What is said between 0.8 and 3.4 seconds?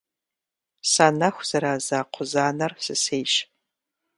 Санэху зэраза кхъузанэр сысейщ.